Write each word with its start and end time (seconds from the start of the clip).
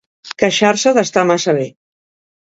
Queixar-se 0.43 0.93
d'estar 0.97 1.25
massa 1.33 1.55
bé. 1.59 1.67